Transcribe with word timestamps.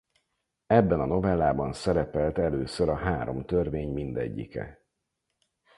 Ebben 0.67 0.99
a 0.99 1.05
novellában 1.05 1.73
szerepelt 1.73 2.37
először 2.37 2.89
a 2.89 2.95
három 2.95 3.45
törvény 3.45 3.93
mindegyike. 3.93 4.81